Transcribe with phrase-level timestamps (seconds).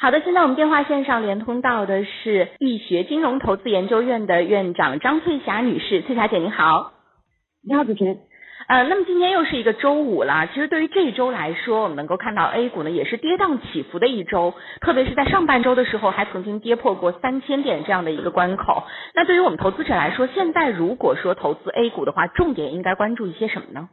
[0.00, 6.92] 好的，现在我们电话线上连通到的是易学金融投资研究院的院长张翠霞女士，翠霞姐您好。
[7.66, 8.16] 你好，主持人。
[8.68, 18.84] 呃，那么今天又是一个周五了，其实对于这一周来说，我们能够看到 A 股呢也是跌宕起伏的一周，特别是在上半周的时候还曾经跌破过三千点这样的一个关口。
[19.16, 23.88] 那对于我们投资者来说，现在如果说投资 A 股的话，重点应该关注一些什么呢？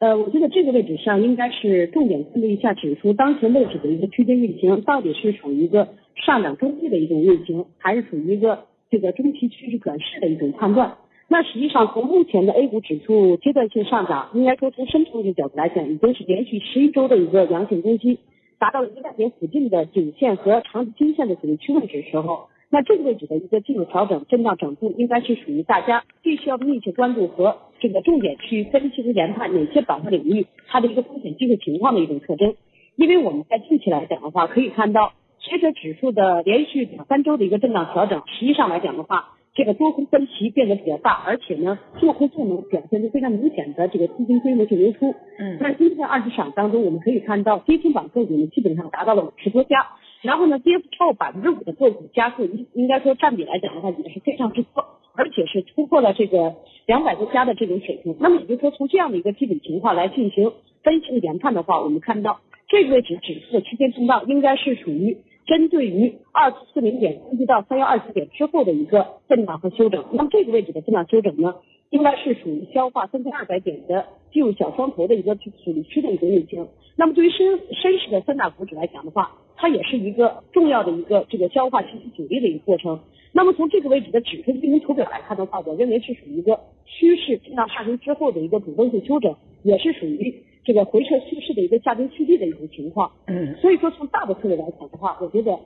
[0.00, 10.98] 呃，我觉得这个位置上应该是重点关注一下指数当前位置的一个区间运行，到底是属于一个上涨中期的一种运行，还是属于一个这个中期趋势转势的一种判断。
[11.26, 18.20] 那实际上从目前的 A 股指数阶段性上涨，应该说从深成指角度来讲，已经是连续十一周的一个阳线攻击，
[18.60, 22.46] 达到了一万点附近的颈线和长期均线的阻力区位置时候。
[22.70, 32.54] 那这个位置的一个技术调整、震荡整固，应该是属于大家必须要密切关注和这个重点去分析和研判哪些板块领域它的一个风险机会情况的一种特征。
[32.96, 45.14] 因为我们在近期来讲的话，可以看到随着指数的连续两三周的一个震荡调整，实际上来讲的话，这个多空分歧变得比较大，而且呢，做空动能表现出非常明显的这个资金规模性流出。
[45.38, 49.86] 嗯，那今天二级市场当中，我们可以看到跌停板个股呢基本上达到了五十多家。
[50.22, 58.16] 然后呢，跌幅超过百分之五的个股加速，应应该说占比来讲的话也是非常之高，而且是突破了这个两百多家的这种水平。
[58.18, 60.52] 那么也就是说，从这样的一个基本情况来进行
[60.82, 70.04] 分析研判的话，我们看到这个位置指数的区间震荡应该是属于针对于二四零点攻击到三幺二四点之后的一个震荡和修整。
[70.12, 71.54] 那么这个位置的震荡修整呢，
[71.90, 76.66] 应该是属于消化三千二百点的进入小双头的一个阻力区的一个运行。
[76.96, 83.00] 那么对于深深市的三大股指来讲的话，它也是一个重要的一个这个消化信息阻力的一个过程。
[83.32, 93.10] 那么从这个位置的指数运行图表来看的话，我认为是属于一个趋势震荡上行之后的一个主动性修整，也是属于这个回撤趋势的一个下跌趋地的一种情况。
[93.26, 95.58] 嗯，所以说从大的策略来讲的话，我觉得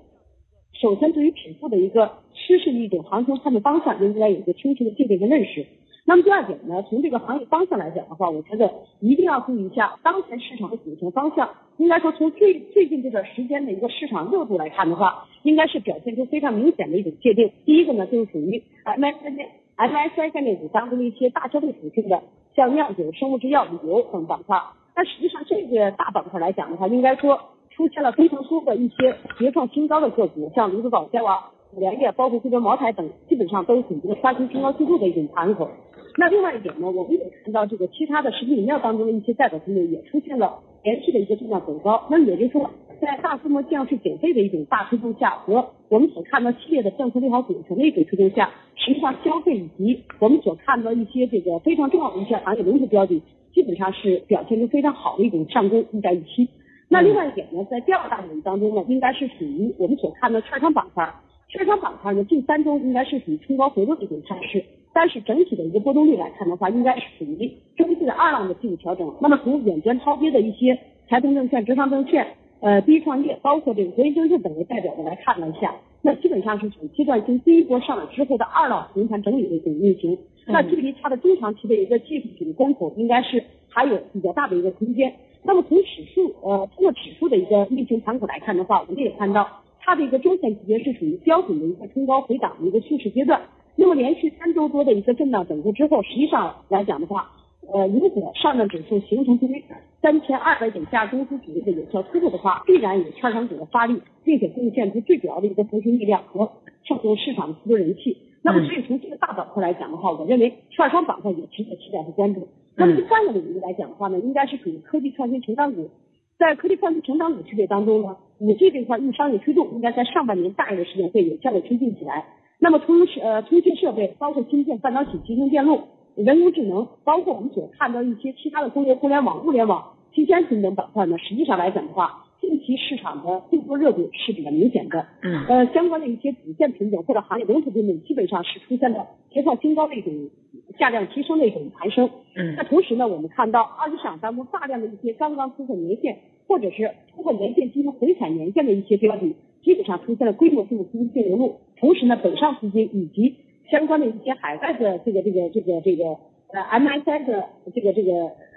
[0.73, 5.67] 首先对于指数的一个趋势的一种行情判断方向，应该有一个清晰的界定和认识。
[6.05, 11.49] 那么第二点呢，从这个行业方向来讲的话，我觉得一定要注意一下当前市场的组成方向。
[11.77, 17.53] 应该说，从最最近这段时间的一个市场热度来看的话，应该是表现出非常明显的一种界定。
[17.65, 22.21] 第一个呢，就是属于 M S I M S I 概念股当中的一些大消费属性的，
[22.57, 24.61] 像酿酒、生物制药、旅游等板块。
[24.95, 27.41] 但实际上，这个大板块来讲的话，应该说
[27.71, 35.71] 出现了非常多的一些迭创新高的个股，像泸州早教啊、五粮液，包括贵州茅台等，基本上都是一个刷新新高记录的一种盘口。
[36.17, 42.07] 那另外一点呢，我们也看到这个其他的食品饮料当中的一些代表品类也出现了连续的一个震荡走高。
[42.11, 53.23] 那也就是说，在大规模降税减费的一种大推动下，和我们所看到系列的政策利好组成的一种推动下，实际上消费以及我们所看到一些这个非常重要的一些行业龙头标的，
[53.55, 56.49] 基本上是表现出非常好的一种上攻溢价预期。
[56.89, 61.11] 那另外一点呢，在第二大领域当中呢，应该是属于我们所看到券商板块。
[61.49, 64.63] 券商板块呢，近三周应该是属于冲高回落的一种态势。
[64.95, 69.13] 但是整体的一个波动率来看的话，应该是属于中期的二浪的技术调整。
[69.21, 72.27] 那么从远端超跌的一些财通证券、浙商证券、
[72.61, 80.19] 呃第一创业，包括这个国营证券等为代表的来看了一下，那基本上是属于阶段性第一波上涨之后的二浪横盘整理的一种运行。
[80.47, 85.15] 那距离它的中长期的一个技术性的关口，应该是还有比较大的一个空间。
[85.45, 89.49] 那么从指数呃通过指数的一个运行盘口来看的话，我们也看到
[89.81, 93.41] 它的一个中线级别是属于标准的一个冲高回档的一个趋势阶段。
[93.83, 97.33] 那么连续三周多的一个震荡整固之后，实际上来讲的话，
[97.73, 99.61] 呃，如果上证指数形成对于
[100.01, 106.53] 三千二百点下中枢阻力的有效突破的话，必然有券商股的发力，并且贡献出最主要的一个核心力量和
[106.85, 108.17] 撬动市场的资金人气。
[108.45, 112.47] 那么所以从这个大板块来讲的话，我认为券商板块也值得期待和关注。
[112.77, 115.91] 那么第三个领域来讲的话呢，应该是属于科技创新成长股。
[116.39, 122.25] 在科技创新成长股区别当中呢，五 G 这块硬商业驱动应该在上半年大一的时间会有效的推进起来。
[122.63, 125.81] 那么，通呃通讯设备，包括芯片、半导体、集成电路、
[126.15, 135.05] 人工智能，包括我们所看到一些其他的工业互联网、物联网、新先品等板块呢，实际上来讲的话，近期市场的这波热度是比较明显的。
[135.23, 135.45] 嗯。
[135.49, 140.31] 呃，相关的一些主线品种或者行业龙头品种，基本上是出现了跌创新高的一种
[140.79, 142.09] 价量提升的一种攀升。
[142.37, 142.55] 嗯。
[142.57, 146.17] 那同时呢，我们看到二级市场当中大量的一些刚刚突破年线，
[146.47, 149.35] 或者是突破年线进行回踩年线的一些标的。
[149.63, 153.37] 基本上出现了规模性的资金净流入，同时呢，北上资金以及
[153.71, 156.05] 相关的一些海外的这个这个这个这个
[156.53, 158.11] 呃 MSI 的这个这个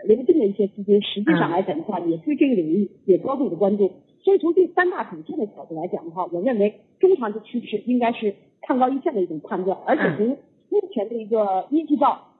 [0.06, 3.92] 流动的一些资金，实际上来讲的话，也对这个领域也高度的关注。
[4.24, 10.38] 所以从这三大主线的角度来讲的话，我认为中长期趋势应该是看高一线的一种判断，而且从
[10.70, 12.34] 目前的一个一季报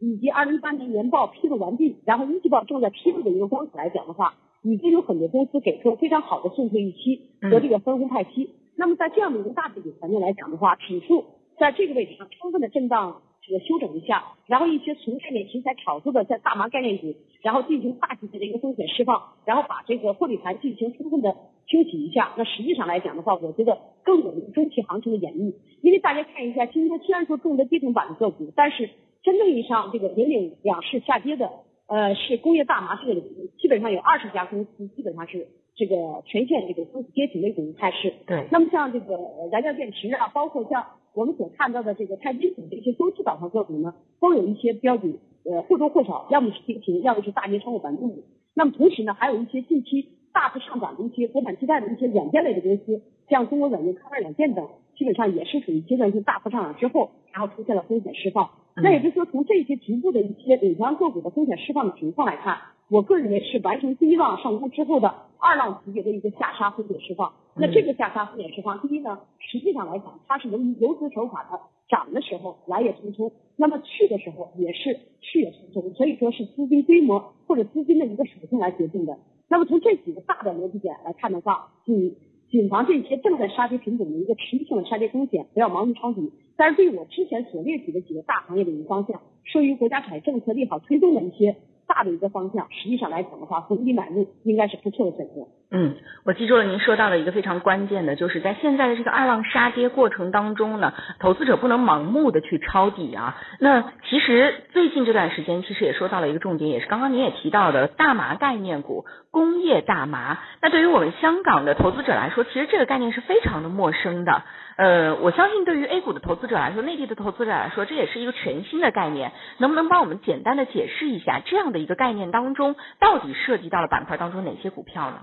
[0.00, 8.50] 以及二零一八年年报披露完毕，然后一季报正在披露的一个光谱来讲的话，已经有很多公司给出了非常好的送退预期和这个分红派息。
[8.76, 11.24] 那么在这样的一个大背景环境来讲的话，指数
[11.58, 21.36] 在这个位置上充分的震荡这个休整一下，然后一些从概念题材炒作的在大麻概念股，然后进行大级别的一个风险释放，然后把这个获利盘进行充分的
[21.66, 22.32] 清洗一下。
[22.36, 25.54] 那实际上来讲的话，我觉得更有中期行情的演绎。
[25.82, 28.88] 因为大家看一下，今天虽然说重的跌停板的个股，但是
[29.22, 31.50] 真正意义上这个引领两市下跌的，
[31.90, 38.14] 呃，是工业大麻这个领域，基本上有二十家公司，基本上是这个全线这个公司跌停的一种态势。
[38.28, 38.46] 对。
[38.52, 39.18] 那么像这个
[39.50, 48.22] 燃料电池啊，包括像我们所看到的这个钛金属的一些周期导向个股呢，都有一些标的，呃，或多或少要么是跌停，要么是大跌超过百分之五。
[48.54, 54.64] 那么同时呢，还有一些近期大幅上涨的一些国产替代的一些软件类的公司，像中国软件、开发软件等，
[54.96, 58.48] 基本上也是属于阶段性大幅上涨之后，然后出现了风险释放。
[58.76, 62.58] 那也就是说，从这些局部的一些领强个股的风险释放的情况来看，
[62.88, 67.32] 我个人认为是完成第一浪上攻之后的二浪级别的一个下杀风险释放。
[67.56, 79.18] 那这个下杀风险释放，第一呢，实际上来讲，它是由于游资手法的涨的时候来也匆匆，那么去的时候也是去也匆匆，所以说是资金规模或者资金的一个属性来决定的。
[79.48, 82.16] 那么从这几个大的逻辑点来看的话，仅
[82.50, 86.32] 谨防这些正在杀跌品种的一个持续性的杀跌风险，不要盲目抄底。
[86.56, 91.56] 但是对我之前所列举的几个大行业的一个方向，受益于国家产业政策利好推动的一些
[91.92, 95.48] 大的一个方向，实际上来讲的话，逢低买入应该是不错的选择。
[95.72, 103.36] 嗯，我记住了您说到的一个非常关键的，就是在现在的这个二浪杀跌过程当中呢，投资者不能盲目的去抄底啊。
[103.58, 110.38] 那其实最近这段时间，其实也说到了一个重点，也是刚刚您也提到的大麻概念股、工业大麻。
[110.62, 114.42] 那对于我们香港的投资者来说，其实这个概念是非常的陌生的。
[114.80, 119.30] 呃，我相信对于 A 股的投资者来说，内地的投资者来说，这也是一个全新的概念。
[119.58, 125.18] 能不能帮我们简单的解释一下，这样的一个概念当中，到底涉及到了板块当中哪些股票呢？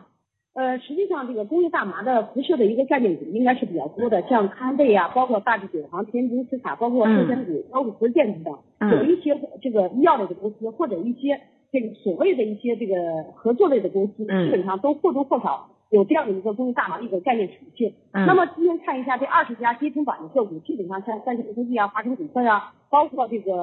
[0.54, 12.94] 呃，实际上这个工业大麻的辐射的一个概念股应该是比较多的，像康贝啊，包括大地酒行、天津斯卡，包括寿险股、包括福建等等，有一些这个医药类的公司或者一些这个所谓的一些这个
[13.36, 17.94] 合作类的公司，基本上都或多或少有这样的一个工业大麻的一个概念属性。
[18.12, 23.54] 那么今天看一下这二十家跌停板的个股，基本上像三星科技啊、华晨股份啊，包括这个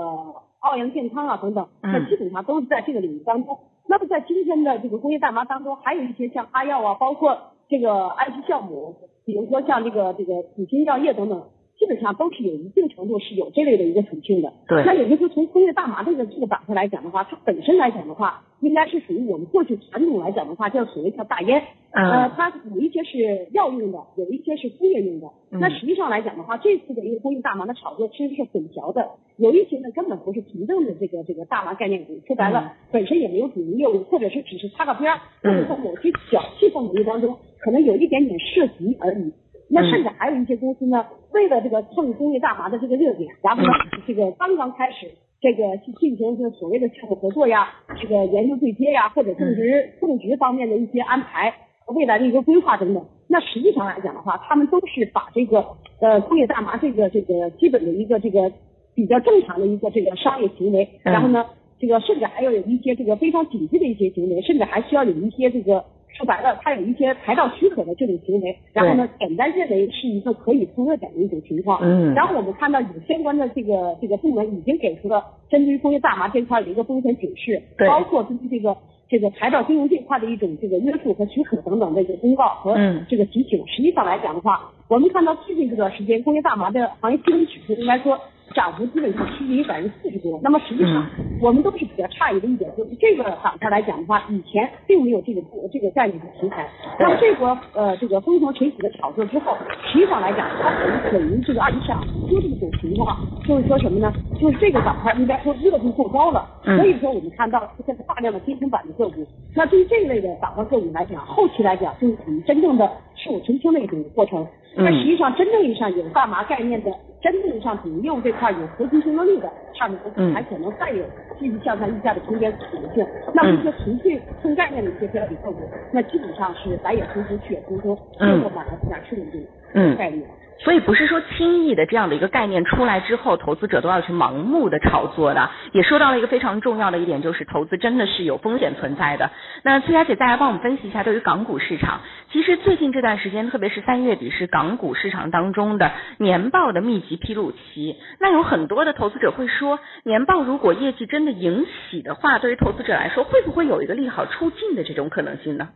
[0.60, 3.58] 奥阳健康啊等等，那基本上都是在这个领域当中。
[3.86, 7.38] 那么在今天的这个工业大麻当中，还有一些像阿药啊，包括
[7.68, 8.96] 这个安琪酵母，
[9.26, 11.48] 比如说像这个这个紫金药业等等，
[11.78, 14.52] 基本上都是有一定程度是有这类的一个属性的。
[14.68, 14.84] 对。
[14.84, 21.62] 那也就是说，从工业大麻这个这个板块来讲的话，它本身来讲的话，应该是属于我们过去传统来讲的话，叫所谓叫大烟。
[21.92, 22.10] 嗯。
[22.10, 25.28] 呃，它有一些是药用的，有一些是工业用的。
[25.50, 25.60] 嗯。
[25.60, 29.10] 那实际上来讲的话，这次的一个工业大麻的炒作其实是混淆的。
[29.36, 39.32] 有一些呢，根本不是纯正的这个这个大麻概念股，说白了，本身也没有主营业务，或者是只是擦个边儿，或者说某些小细分领域当中可能有一点点涉及而已。
[39.74, 43.68] 那甚至还有一些公司呢，为了这个蹭工业大麻的这个热点，然后呢，
[44.06, 45.10] 这个刚刚开始
[45.40, 47.68] 这个进行这所谓的项目合作呀，
[48.00, 51.52] 这个研究对接呀，或者种植种植方面的一些安排
[51.84, 53.04] 和未来的一个规划等等。
[53.26, 55.66] 那实际上来讲的话，他们都是把这个
[56.00, 58.52] 呃工业大麻这个这个基本的一个这个。
[58.96, 61.44] 比较正常的一个这个商业行为，然后呢，
[61.80, 65.84] 这个甚至还要有一些这个非常紧急的一些行为，甚至还需要有一些这个
[66.16, 71.80] 说白了，它有一些牌照许可的这种行为，然后呢，简单认为是一个可以通热点的一种情况。
[71.82, 72.14] 嗯。
[72.14, 78.76] 然后我们看到有相关的这个这个部门已经给出了针对于工业大麻这块的一个风险警示，包括针对这个
[79.08, 82.76] 这个牌照经营这块的一种这个约束和许可等等的一个公告和
[83.08, 83.62] 这个提醒。
[83.66, 88.18] 实际上来讲的话，我们看到最近这段时间工业大麻的行业基本指数应该说。
[88.52, 91.06] 涨幅基本上趋于百分之四十多，那么实际上
[91.40, 95.40] 我们都是比较诧异的一点，就是这个板块来讲的话，以前并没有这个
[95.72, 96.68] 这个概念的题材。
[96.98, 99.56] 那么这波呃这个风风锤起的炒作之后，
[99.90, 104.12] 实际上来讲，它可能等于这个二级市场就是一种情况，就是说什么呢？
[104.40, 109.26] 就是这个板块应该说热度过高了，所以说我们看到出现了大量的跌停板的个股。
[109.54, 114.46] 那对于这一类的板块个股来讲，后期来讲就是属于真正的事物澄清的一种过程。
[114.76, 116.90] 那实际上真正意义上有大麻概念的。
[117.22, 121.02] 真正意义上主业务这块有核心竞争力的，上面公司还可能再有
[121.38, 123.06] 继续向上溢价的空间可能性。
[123.32, 129.38] 那么一些纯粹纯概念的一些标的个股，那基本上是来也匆匆去也匆匆，最后把它自然吃的这
[129.80, 130.22] 个概率。
[130.60, 135.50] 所以不是说轻易的这样的一个概念出来之后，投资者都要去盲目的炒作的。
[135.72, 139.30] 也说到了一个非常重要的一点，就是投资真的是有风险存在的。
[139.62, 147.96] 那崔小姐再来帮我们分析一下，对于港股市场，其实最近这段时间，特别是三月底，是港股市场当中的年报的密集披露期。
[148.20, 155.68] 那有很多的投资者会说，年报如果业绩真的迎喜的话，对于投资者来说，会不会有一个利好出尽的这种可能性呢？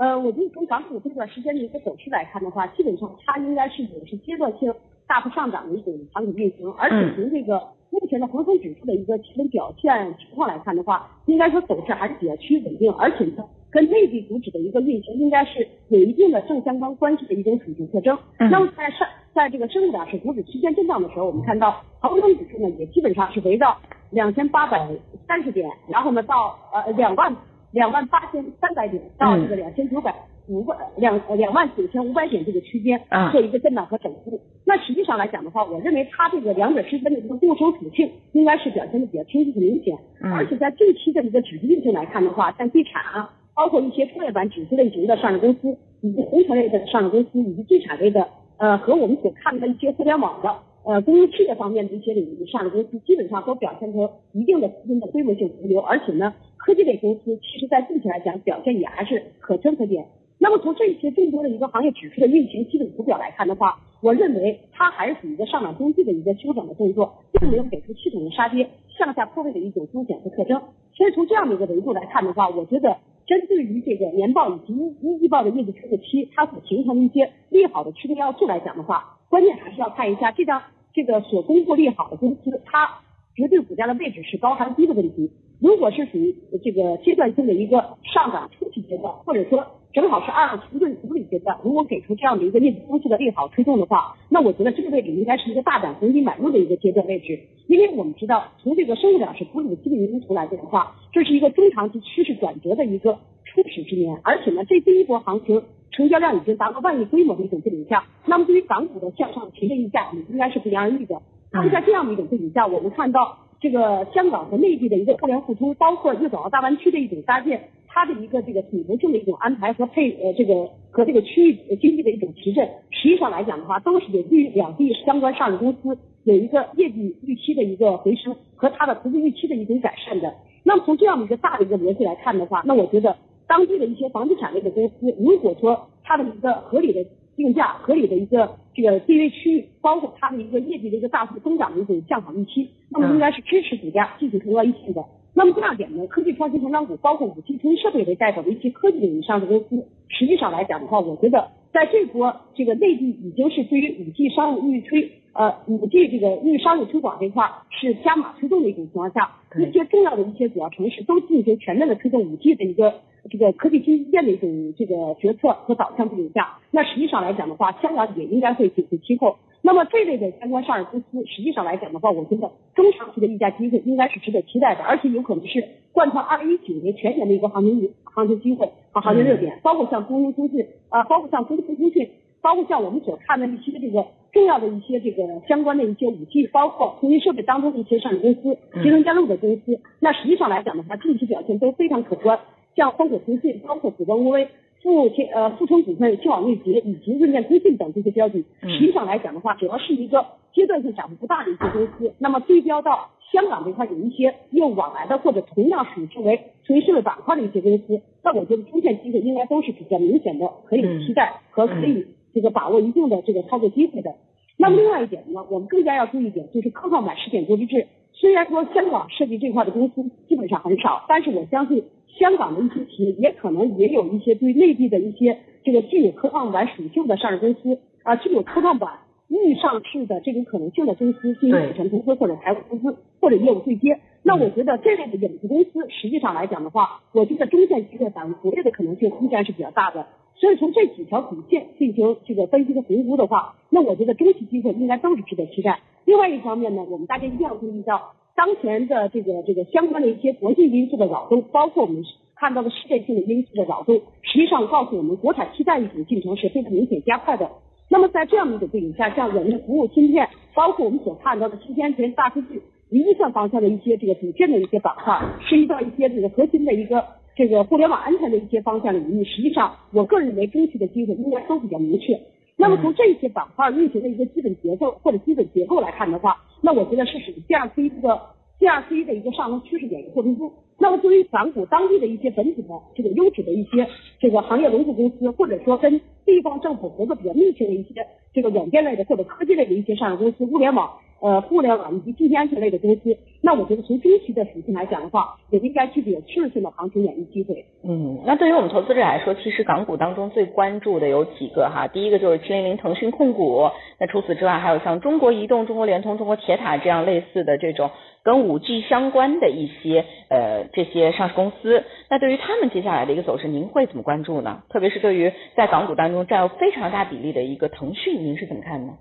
[0.00, 4.74] 呃，我觉得从港股这段时间的一个走势来看的话，基本上它应该是也是阶段性
[5.06, 18.18] 大幅上涨的一种长期运行，而且从这个目前的恒生指数的一个基本表现情况来看的话，应该说走势还是比较趋于稳定，而且呢，跟内地股指的一个运行应该是有一定的正相关关系的一种属性特征。
[18.38, 23.76] 那么在上在这个深两市股指区间震荡的时候，我们看到恒生指数呢也基本上是围绕
[24.12, 24.88] 两千八百
[25.28, 27.36] 三十点，然后呢到呃两万。
[27.72, 30.14] 两万八千三百点到这个两千九百
[30.48, 33.00] 五百两两万九千五百点这个区间
[33.30, 34.40] 做一个震荡和整固。
[34.64, 39.96] 那实际上来讲的话，我认为它这个两者之间的这个共生属性应该是表现的比较清晰和明显。
[40.20, 48.26] 而且在近期的一个指数运行来看的话，像地产啊，包括一些创业板指数类型的上市公司，以及红筹类的上市公司，以及地产类的
[48.58, 50.52] 呃和我们所看的一些互联网的
[50.84, 56.34] 呃公用事业方面的一些领域上的公司，基本上都表现出一定的资金的规模性回流，而且呢。
[56.62, 60.04] 科技类公司其实在近期来讲表现也还是可圈可点。
[60.38, 70.60] 那么从这些众多的一个行业指数的运行基本图表来看的话，我认为它还是属于一个上涨中继的一个休整的动作，并没有给出系统的杀跌、向下破位的一种风险和特征。
[70.92, 80.60] 所以从这样的一个维度来看的话，我觉得针对于这个年报以及一季报的业绩出期，它所形成的一些利好的驱动要素来讲的话，关键还是要看一下这张
[80.92, 82.98] 这个所公布利好的公司，它
[83.36, 85.30] 绝对股价的位置是高还是低的问题。
[85.60, 86.34] 如果是属于
[86.64, 97.38] 这个阶段性的一个上涨初期阶段，或者说正好是二停顿处理阶段，如果给出这样的一个业绩公司的利好推动的话，那我觉得这个位置应该是一个大胆逢低买入的一个阶段位置。
[97.68, 111.20] 因为我们知道，从这个生物两市股指的基本运行图来讲的话，这是一个中长期趋势转折的一个初始之年，而且呢，这第一波行情成交量已经达到万亿规模的一种背景下，那么对于港股的向上提振溢价也应该是不言而喻的。
[111.52, 113.38] 那么在这样的一种背景下，我们看到。
[113.62, 130.32] 这个香港和内地的一个互联互通，包括粤港澳大湾区的一种搭建，它的一个这个组合性的一种安排和配呃这个和这个区域经济的一种提振，实际上来讲的话，都是有利于两地相关上市公司有一个业绩预期的一个回升和它的投资预期的一种改善的。
[130.62, 133.14] 那么从这样的一个大的一个逻辑来看的话，那我觉得
[133.50, 137.04] 当地的一些房地产类的公司，如果说它的一个合理的。
[137.36, 145.02] 定价合理的一个这个地位区域，包括它的一个业绩的一个大幅增长的一种向好预期，那么应该是支持股价继续冲高一线的。
[145.32, 162.94] 那么第二点呢，科技创新成长股，包括五 G 通信设备为代表的一些科技领域上市公司，实际上来讲的话，我觉得在这波这个内地已经是对于五 G 商务预推呃五 G 这个因为商业推广这块是加码推动的一种情况下，一些重要的一些主要城市都进行全面的推动五 G 的一个。
[163.30, 169.36] 这个科技基建的一种这个决策和导向背景下，那实际上来讲的话，香港也应该会紧随其后。
[169.60, 179.60] 那么这类的相关上市公司，实际上来讲的话，我觉得中长期的溢价机会应该是值得期待的，而且有可能是贯穿二零一九年全年的一个行情行情机会和行情热点。
[179.62, 182.08] 包括像中兴通讯啊，包括像中兴通讯，
[182.40, 192.38] 包括像我们所看的一些这个重要的一些这个相关的一些五 G，包括通信设备当中的一些上市公司、集成电路的公司，那实际上来讲的话，近期表现都非常可观。
[192.76, 194.46] 像丰口通信、包括紫光微、
[194.80, 202.14] 富天呃富通股份、新网密捷以及润建通信等这些标的，实际上来讲的话，主要是一个阶段性涨幅不大的一些公司。
[202.18, 214.14] 那么对标到香港这块有一些业务往来的或者同样属性为垂势板块的一些公司，那我觉得出现机会应该都是比较明显的，可以期待和可以这个把握一定的这个操作机会的。
[214.56, 217.86] 那么另外一点呢，我们更加要注意一点，就是科创板试点国际制。
[218.12, 221.84] 虽然说香港涉及这块的公司基本上很少，但是我相信。
[222.18, 234.00] 香港的一些企业也可能也有一些对内地的一些这个具有科创板属性的上市公司啊，具有科创板预上市的这种可能性的公司进行股权投资或者财务投资或者业务对接。
[234.24, 240.06] 那我觉得这类的影子公司，实际上来讲的话，我觉得中线机会反活跃的可能性依然是比较大的。
[240.40, 245.80] 所以从这几条主线进行这个分析和评估的话，那我觉得中期机会应该都是值得期待。
[246.06, 248.14] 另外一方面呢，我们大家一定要注意到。
[248.34, 252.02] 当前的这个这个相关的一些国际因素的扰动，包括我们
[252.36, 257.50] 看到的世界性的因素的扰动，实际上告诉我们国产替代一种进程是非常明显加快的。
[257.90, 267.04] 那么在这样的一种背景下，像软件服务、芯片，包括我们所看到的今天全大数据、云计算方向的一些这个主线的一些板块，涉及到一些这个核心的一个
[267.40, 272.20] 这个互联网安全的一些方向领域，实际上我个人认为中期的机会应该都比较明确。
[272.54, 278.20] 那么从这些板块运行的一个基本节奏或者基本结构来看的话，那我觉得是属于 GRC 这个
[278.58, 280.52] GRC 的一个上升趋势点的过程中。
[280.76, 283.88] 那么对于港股当地的一些本土的这个优质的一些
[284.20, 290.90] 这个行业龙头公司，或者说跟地方政府合作比较密切的一些这个软件类的或者科技类的一些上市公司，物联网。
[291.20, 297.66] 呃，互联网以及信息安全类的公司，那我觉得从中期的属性来讲的话，也应该具备有持续性的行情演绎机会。
[297.84, 307.90] 嗯，那对于我们投资者来说，其实港股当中最关注的有几个哈，第一个就是七零零腾讯控股，那除此之外还有像中国移动、中国联通、中国铁塔这样类似的这种
[308.22, 311.84] 跟五 G 相关的一些呃这些上市公司。
[312.08, 314.62] 那对于他们接下来的一个走势，您会怎么关注呢？
[314.70, 318.94] 特别是对于在港股当中占有非常大比例的一个腾讯，您是怎么看呢？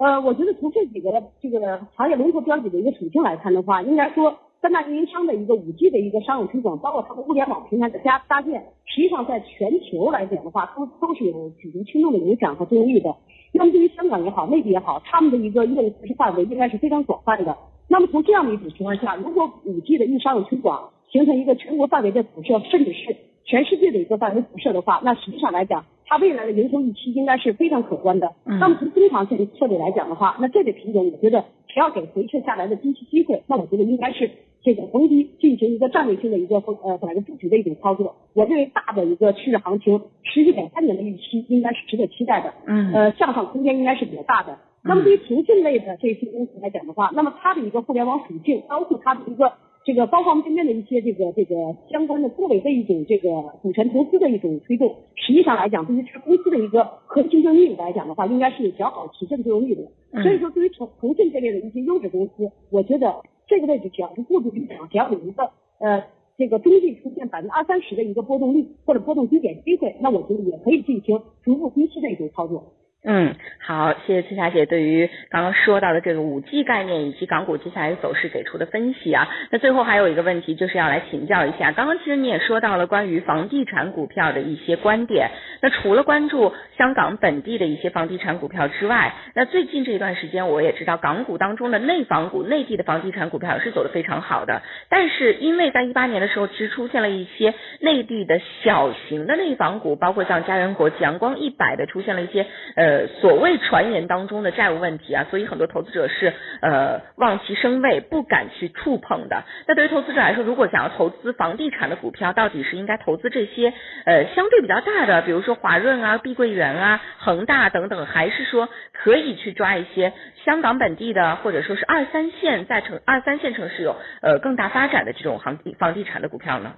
[0.00, 13.14] 呃，我觉得从这几个这个行业龙头标的的一个属性来看的话，应该说三大运营商的一个五 G 的一个商用推广，包括它的物联网平台的加搭建，实际上在全球来讲的话，都都是有举足轻重的影响和作用力的。
[13.52, 17.58] 那么对于香港也好，内地也好，他们的一个业务范围应该是非常广泛的。
[17.86, 28.32] 那么从这样的一种情况下，如果五 G 的一个商用推广形成一个全国范围的辐射，甚至是全世界的一个范围辐射的话，那实际上来讲，它未来的营收预期应该是非常可观的。
[28.44, 34.30] 那么从中长线的策略来讲的话，那这类品种，我觉得只要给回撤下来的低吸机会，那我觉得应该是
[34.62, 38.14] 这个逢低进行一个战略性的一个呃本来个布局的一种操作。
[38.34, 42.54] 我认为大的一个趋势行情十一点三年的预期应该是值得期待的。
[42.66, 42.92] 嗯。
[42.92, 44.58] 呃，向上空间应该是比较大的。
[44.82, 49.52] 那么对于腾讯类的这些公司来讲的话，那么它的一个互联网属性，包括它的一个。
[49.82, 51.54] 这个包括我们今天的一些这个这个
[51.90, 59.82] 相关的部位的一种这个股权投资的一种推动，实际上来讲，对于这公司的一个核心竞争力来讲的话，应该是有较好提振作用力的。
[60.22, 66.04] 所以说，对于腾腾讯这类的一些优质公司，我觉得这个位置只要是过度理想，只要有一个呃
[66.36, 72.74] 这个中继出现百分之二三十的一个波动率或者波动低点机会，那我觉得也可以进行逐步低吸的一种操作。
[73.02, 79.26] 嗯，好，谢谢崔霞姐对于刚刚说到的这个五 G 概念以及港股接下来的走势给出的分析啊。
[79.50, 85.30] 那最后还有一个问题，就是要来请教一下，刚刚其实你也说到了关于房地产股票的一些观点。
[85.62, 94.60] 那除了关注香港本地的一些房地产股票之外，那最近这一段时间我也知道港股当中的内房股、内地的房地产股票是走得非常好的。
[94.90, 102.44] 但是因为在一八年的时候，其实出现了一些内地的小型的内房股，包括像家园国际、阳光一百的出现了一些
[102.76, 102.89] 呃。
[102.90, 109.44] 呃，所谓传言当中的债务问题啊，所以很多投资者是呃望其生畏，不敢去触碰的。
[109.68, 113.72] 那对于投资者来说，如果想要投资房地产的股票，到底是应该投资这些
[114.06, 120.12] 呃相对比较大的，比如说华润啊、碧桂园啊、恒大等等，还是说可以去抓一些
[120.44, 126.74] 香港本地的，或者说是二三线在城二三线城市有呃更大发展的这种房地房地产的股票呢？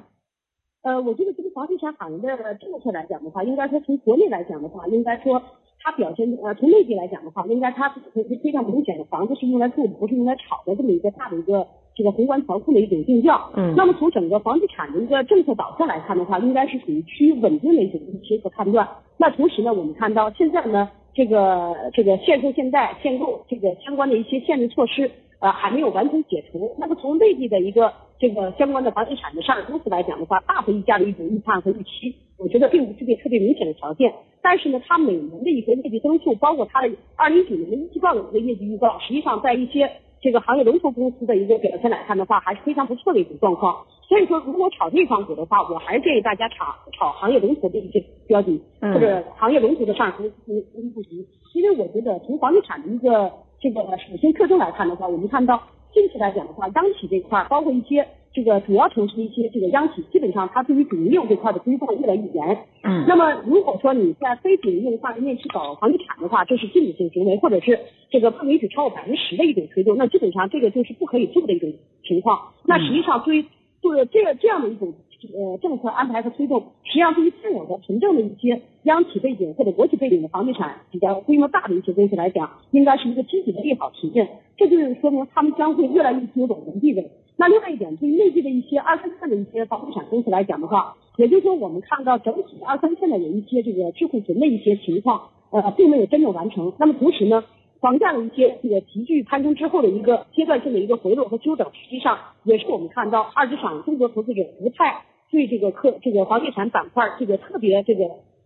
[0.82, 5.42] 呃，我觉得这个房地产行业的政策来讲的话，应该说从国内来讲的话，应该说。
[5.82, 13.50] 它表现呃，从内地来讲的话，应该它是非常明显的，房子是用来住的，不是用来炒的这么一个大的一个这个宏观调控的一种定调。
[13.56, 13.74] 嗯。
[13.76, 18.88] 那么从整个房地产的一个政策导向来看的话，应该是属于趋于稳定的一种预期和判断。
[19.16, 26.74] 那同时呢，我们看到现在呢，这个这个限售限贷限购这个相关的一些限制措施呃还没有完全解除。
[26.78, 34.14] 那么从内地的一个这个相关的房地产的上市公司来讲的话，大幅溢价的一种预判和预期，我觉得并不具备特别明显的条件。
[34.40, 43.84] 但是呢，它每年的一个业绩增速，包括它的二零一九年的一季报的一个业绩预告，实际上在一些这个行业龙头公司的一个表现来看的话，还是非常不错的一种状况。
[44.08, 51.26] 所以说，如果炒地方股的话，我还是建议大家炒炒行业龙头的一些标的，或者行业龙头的上市公司布局。
[51.54, 55.60] 因为我觉得从房地产的一个这个属性特征来看的话，我们看到
[55.92, 58.06] 近期来讲的话，央企这块，包括一些。
[58.34, 62.64] 这个主要城市的一些这个央企，基本上它对于主营业务这块的规范越来越严。
[62.82, 63.04] 嗯。
[63.06, 67.78] 那么如果说你在非主营业务范围内去搞房地产的话，这是禁止性行为，或者是
[68.08, 71.70] 这个不允许超过百分之十的一种推动，那基本上这个就是不可以做的一种
[72.08, 72.40] 情况。
[72.64, 73.44] 那实际上对于
[73.82, 74.94] 就是这这样的一种
[75.34, 84.26] 呃政策安排和推动，实际上对于现有的纯正的一些央企背景或者国企背景的房地产比较规模大的一些公司来讲，应该是一个积极的利好提振。
[84.56, 87.10] 这就是说明他们将会越来越具有垄断地位。
[87.36, 96.72] 那另外一点，对于内地的一些二三线的一些房地产公司来讲的话，也就是说，我们看到整体二三线的有一些这个去库存的一些情况，呃，并没有真正完成。
[96.78, 97.42] 那么同时呢，
[97.80, 105.02] 房价的一些这个急剧攀升之后的一个阶段性的一个回落和修整，实际上也是我们看到二级市场中国投资者不太
[105.32, 108.04] 对这个客这个房地产板块这个特别这个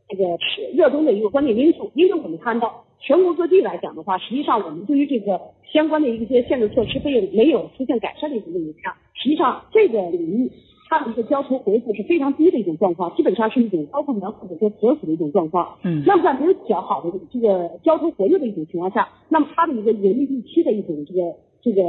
[0.08, 2.84] 这个是热衷的一个关键因素，因为我们看到。
[2.98, 5.38] 全国各地来讲的话，实际上我们对于这个
[5.70, 8.94] 相关的一些限制措施，并没有出现改善的一个影响。
[9.12, 10.50] 实际上，这个领域
[10.88, 15.76] 它的一个交投回复是非常低的一种状况，基本上是一种高负源或者说渴死的一种状况。
[15.84, 21.20] 嗯那么在没有较好的这个交投活跃的一种情况下，那么它的一个盈利预期的一种这个
[21.60, 21.82] 这个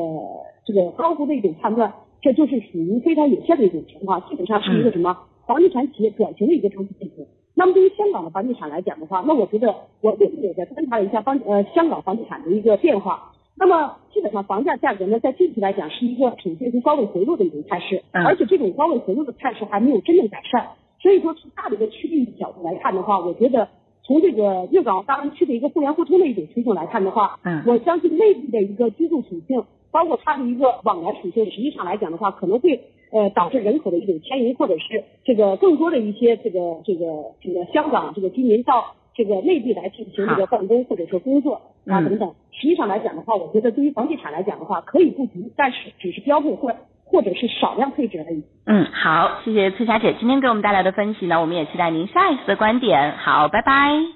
[0.66, 7.26] 这个高估的一种判断，这就是属于非常有限的一种情况，基本上是一个什么房地产企业转型的一个长期进程。
[7.56, 9.68] 那么对于香港的房地产来讲的话，那我觉得
[10.02, 13.34] 我我也在观察了一下房呃香港房地产的一个变化。
[13.60, 20.68] 那么基本上房价价格呢，在近期来讲是一个呈现出高位回落的一种态势，嗯而且这种高位回落的态势还没有真正改善。
[21.02, 23.68] 所以说，从大的一个区域角度来看的话，我觉得
[24.04, 29.64] 从这个粤港澳大湾区的一个互联互通的一种推动来看的话，嗯我相信内地的一个居住属性，
[29.98, 32.80] 包括它的一个往来属性，实际上来讲的话，可能会
[33.12, 37.06] 呃导致人口的一种迁移，或者是这个更多的一些这个这个
[37.42, 41.56] 这个香港这个居民到这个内地来进行这个办公或者说工作
[41.88, 42.36] 啊嗯等等。
[42.52, 46.72] 实际上来讲的话，我觉得对于房地产来讲的话，可以布局，但是只是标配或
[47.06, 48.44] 或者是少量配置而已。
[48.68, 53.14] 嗯，好，谢谢崔霞姐今天给我们带来的分析呢，我们也期待您下一次的观点。
[53.18, 54.08] 好，拜拜。